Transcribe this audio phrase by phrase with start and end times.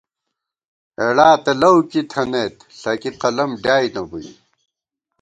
[0.99, 4.29] ہېڑا تہ لؤ کِی تھنَئیت، ݪَکی قلم ڈیائے نہ بُوئی